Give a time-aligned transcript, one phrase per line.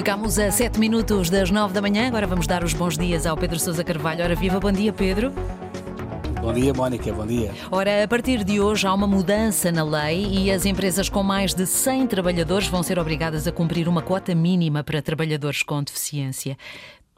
[0.00, 2.08] Ficámos a 7 minutos das 9 da manhã.
[2.08, 4.24] Agora vamos dar os bons dias ao Pedro Sousa Carvalho.
[4.24, 5.30] Ora, viva, bom dia, Pedro.
[6.40, 7.52] Bom dia, Mónica, bom dia.
[7.70, 11.52] Ora, a partir de hoje há uma mudança na lei e as empresas com mais
[11.52, 16.56] de 100 trabalhadores vão ser obrigadas a cumprir uma cota mínima para trabalhadores com deficiência.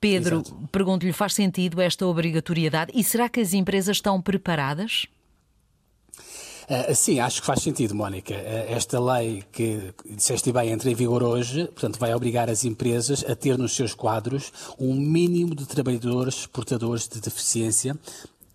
[0.01, 0.43] Pedro,
[0.73, 5.07] pergunto-lhe, faz sentido esta obrigatoriedade e será que as empresas estão preparadas?
[6.69, 8.35] Uh, sim, acho que faz sentido, Mónica.
[8.35, 13.25] Uh, esta lei que, disseste bem, entra em vigor hoje, portanto, vai obrigar as empresas
[13.29, 17.97] a ter nos seus quadros um mínimo de trabalhadores portadores de deficiência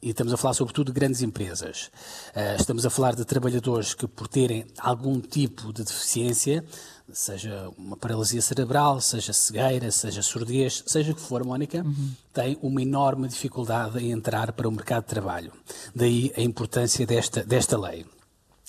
[0.01, 1.89] e estamos a falar sobretudo de grandes empresas.
[2.35, 6.63] Uh, estamos a falar de trabalhadores que, por terem algum tipo de deficiência,
[7.11, 12.11] seja uma paralisia cerebral, seja cegueira, seja surdez, seja o que for, Mónica, uhum.
[12.33, 15.51] têm uma enorme dificuldade em entrar para o mercado de trabalho.
[15.95, 18.05] Daí a importância desta, desta lei.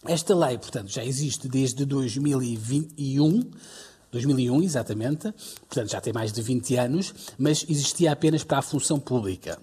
[0.05, 3.51] Esta lei, portanto, já existe desde 2021.
[4.11, 5.35] 2001, exatamente,
[5.69, 9.59] portanto já tem mais de 20 anos, mas existia apenas para a função pública.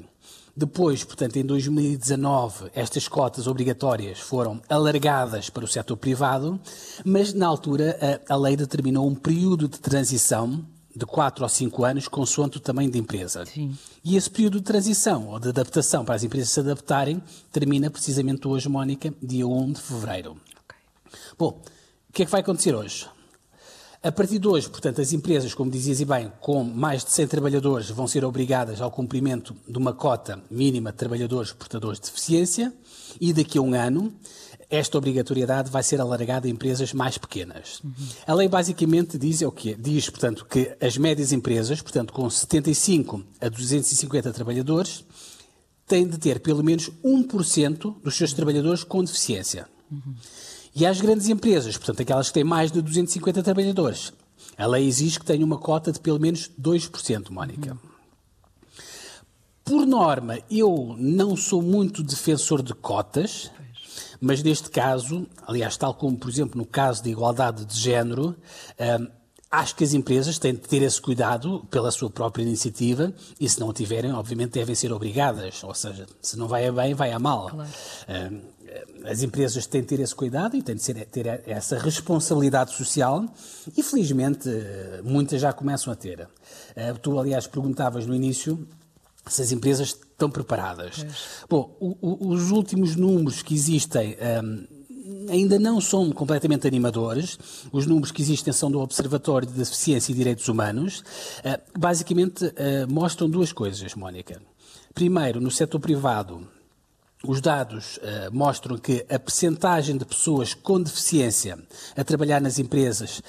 [0.57, 6.57] Depois, portanto, em 2019, estas cotas obrigatórias foram alargadas para o setor privado,
[7.03, 7.97] mas na altura
[8.29, 10.63] a, a lei determinou um período de transição
[10.95, 13.45] de 4 ou 5 anos, consoante o tamanho da empresa.
[13.45, 13.77] Sim.
[14.01, 18.47] E esse período de transição ou de adaptação para as empresas se adaptarem termina precisamente
[18.47, 20.37] hoje, Mónica, dia 1 de fevereiro.
[20.63, 20.79] Okay.
[21.37, 21.61] Bom,
[22.09, 23.09] o que é que vai acontecer hoje?
[24.05, 27.25] A partir de hoje, portanto, as empresas, como dizias e bem, com mais de 100
[27.25, 32.71] trabalhadores, vão ser obrigadas ao cumprimento de uma cota mínima de trabalhadores portadores de deficiência
[33.19, 34.13] e daqui a um ano
[34.69, 37.81] esta obrigatoriedade vai ser alargada a empresas mais pequenas.
[37.83, 37.93] Uhum.
[38.27, 39.75] A lei basicamente diz é o quê?
[39.75, 45.03] Diz, portanto, que as médias empresas, portanto, com 75 a 250 trabalhadores,
[45.87, 49.67] têm de ter pelo menos 1% dos seus trabalhadores com deficiência.
[49.91, 50.13] Uhum.
[50.75, 54.11] E às grandes empresas, portanto, aquelas que têm mais de 250 trabalhadores,
[54.57, 57.77] a lei exige que tenham uma cota de pelo menos 2%, Mónica.
[59.63, 63.49] Por norma, eu não sou muito defensor de cotas,
[64.19, 68.35] mas neste caso, aliás, tal como, por exemplo, no caso de igualdade de género,
[68.99, 69.07] hum,
[69.49, 73.59] acho que as empresas têm de ter esse cuidado pela sua própria iniciativa e, se
[73.59, 75.63] não o tiverem, obviamente devem ser obrigadas.
[75.63, 77.49] Ou seja, se não vai a bem, vai a mal.
[77.49, 77.69] Claro.
[78.09, 78.41] Hum,
[79.05, 83.25] as empresas têm de ter esse cuidado e têm de ser, ter essa responsabilidade social
[83.75, 84.49] e, felizmente,
[85.03, 86.27] muitas já começam a ter.
[86.75, 88.67] Eh, tu, aliás, perguntavas no início
[89.27, 91.03] se as empresas estão preparadas.
[91.03, 91.07] É.
[91.49, 94.67] Bom, o, o, os últimos números que existem um, ehm,
[95.29, 97.37] ainda não são completamente animadores.
[97.71, 100.99] Os números que existem são do Observatório de Deficiência e Direitos Humanos.
[100.99, 102.53] Uh, basicamente, uh,
[102.87, 104.41] mostram duas coisas, Mónica.
[104.93, 106.47] Primeiro, no setor privado,
[107.27, 111.57] os dados uh, mostram que a percentagem de pessoas com deficiência
[111.95, 113.21] a trabalhar nas empresas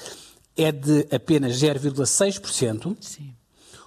[0.57, 2.97] é de apenas 0,6%.
[3.01, 3.35] Sim.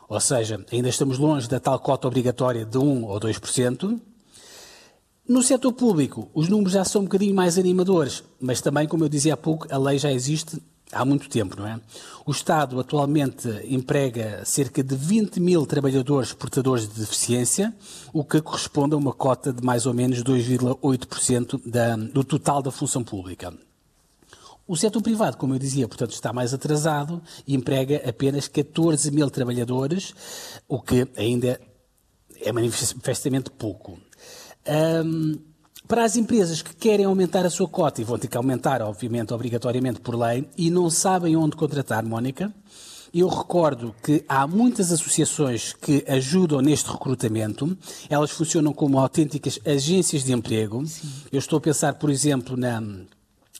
[0.07, 3.99] Ou seja, ainda estamos longe da tal cota obrigatória de 1 ou 2%.
[5.27, 9.09] No setor público, os números já são um bocadinho mais animadores, mas também, como eu
[9.09, 10.59] dizia há pouco, a lei já existe
[10.91, 11.79] há muito tempo, não é?
[12.25, 17.73] O Estado atualmente emprega cerca de 20 mil trabalhadores portadores de deficiência,
[18.13, 23.03] o que corresponde a uma cota de mais ou menos 2,8% do total da função
[23.03, 23.53] pública.
[24.67, 29.27] O setor privado, como eu dizia, portanto, está mais atrasado e emprega apenas 14 mil
[29.29, 30.13] trabalhadores,
[30.67, 31.59] o que ainda
[32.39, 33.99] é manifestamente pouco.
[35.03, 35.39] Um,
[35.87, 39.33] para as empresas que querem aumentar a sua cota e vão ter que aumentar, obviamente,
[39.33, 42.53] obrigatoriamente por lei, e não sabem onde contratar, Mónica,
[43.13, 47.75] eu recordo que há muitas associações que ajudam neste recrutamento.
[48.07, 50.85] Elas funcionam como autênticas agências de emprego.
[50.85, 51.09] Sim.
[51.31, 52.81] Eu estou a pensar, por exemplo, na,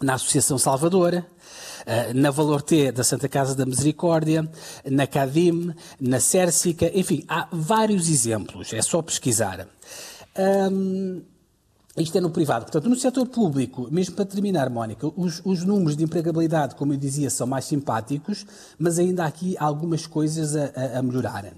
[0.02, 1.25] na Associação Salvadora,
[1.85, 4.50] eh, na Valor T da Santa Casa da Misericórdia,
[4.85, 8.72] na CADIM, na Cérsica, enfim, há vários exemplos.
[8.72, 9.68] É só pesquisar.
[10.38, 11.24] Um,
[11.98, 12.66] isto é no privado.
[12.66, 16.98] Portanto, no setor público, mesmo para terminar, Mónica, os, os, números de empregabilidade, como eu
[16.98, 18.46] dizia, são mais simpáticos,
[18.78, 21.52] mas ainda há aqui algumas coisas a, a, a melhorar.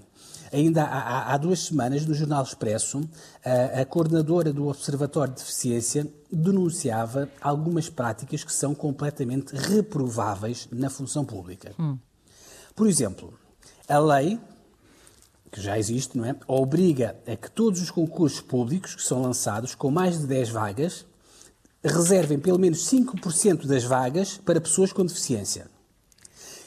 [0.52, 3.08] Ainda há, há, duas semanas, no Jornal Expresso,
[3.44, 10.90] a, a, coordenadora do Observatório de Deficiência denunciava algumas práticas que são completamente reprováveis na
[10.90, 11.72] função pública.
[11.78, 11.96] Hum.
[12.74, 13.32] Por exemplo,
[13.88, 14.38] a lei
[15.52, 16.34] que já existe, não é?
[16.48, 21.06] Obriga a que todos os concursos públicos que são lançados com mais de 10 vagas
[21.84, 25.70] reservem pelo menos 5% das vagas para pessoas com deficiência.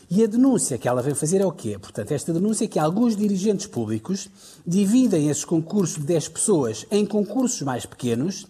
[0.08, 1.80] E a denúncia que ela vem fazer é o quê?
[1.80, 4.30] Portanto, esta denúncia é que alguns dirigentes públicos
[4.66, 8.46] dividem esses concursos de 10 pessoas em concursos mais pequenos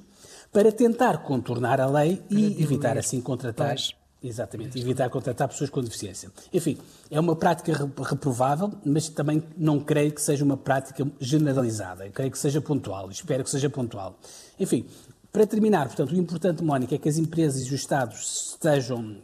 [0.51, 3.69] para tentar contornar a lei e evitar assim contratar.
[3.69, 6.31] Pois Exatamente, evitar contratar pessoas com deficiência.
[6.51, 6.77] Enfim,
[7.11, 12.07] é uma prática reprovável, mas também não creio que seja uma prática generalizada.
[12.07, 14.17] Eu creio que seja pontual, espero que seja pontual.
[14.59, 14.85] Enfim,
[15.31, 19.17] para terminar, portanto, o importante, Mónica, é que as empresas e os Estados estejam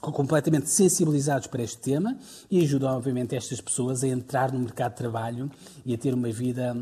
[0.00, 2.16] completamente sensibilizados para este tema
[2.50, 5.50] e ajudam, obviamente, estas pessoas a entrar no mercado de trabalho
[5.84, 6.74] e a ter uma vida,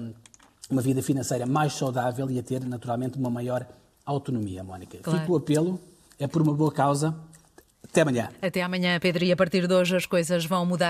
[0.71, 3.67] uma vida financeira mais saudável e a ter, naturalmente, uma maior
[4.05, 4.99] autonomia, Mónica.
[5.03, 5.19] Claro.
[5.19, 5.81] Fico o apelo,
[6.17, 7.13] é por uma boa causa.
[7.97, 8.29] Até amanhã.
[8.43, 9.25] Até amanhã, Pedro.
[9.25, 10.85] E a partir de hoje as coisas vão mudar.